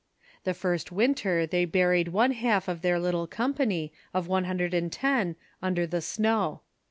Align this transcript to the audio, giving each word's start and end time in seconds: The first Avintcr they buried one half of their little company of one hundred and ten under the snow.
The 0.45 0.55
first 0.55 0.87
Avintcr 0.89 1.47
they 1.47 1.63
buried 1.63 2.07
one 2.07 2.31
half 2.31 2.67
of 2.67 2.81
their 2.81 2.99
little 2.99 3.27
company 3.27 3.93
of 4.15 4.27
one 4.27 4.45
hundred 4.45 4.73
and 4.73 4.91
ten 4.91 5.35
under 5.61 5.85
the 5.85 6.01
snow. 6.01 6.61